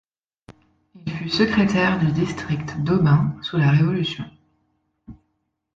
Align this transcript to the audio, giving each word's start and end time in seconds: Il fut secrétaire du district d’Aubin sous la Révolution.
Il 0.95 1.11
fut 1.11 1.29
secrétaire 1.29 1.99
du 1.99 2.11
district 2.11 2.81
d’Aubin 2.83 3.35
sous 3.43 3.57
la 3.57 3.69
Révolution. 3.69 4.25